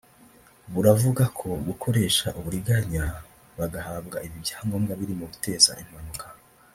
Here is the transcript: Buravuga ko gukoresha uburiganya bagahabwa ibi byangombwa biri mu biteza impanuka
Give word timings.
Buravuga 0.73 1.23
ko 1.39 1.47
gukoresha 1.67 2.27
uburiganya 2.39 3.03
bagahabwa 3.59 4.17
ibi 4.25 4.37
byangombwa 4.45 4.93
biri 4.99 5.13
mu 5.19 5.25
biteza 5.31 5.71
impanuka 5.83 6.25